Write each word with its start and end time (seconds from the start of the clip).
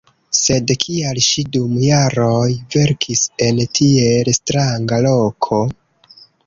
Sed 0.35 0.71
kial 0.83 1.19
ŝi 1.25 1.43
dum 1.57 1.75
jaroj 1.83 2.47
verkis 2.77 3.23
en 3.49 3.63
tiel 3.81 4.35
stranga 4.41 5.03
loko? 5.11 5.67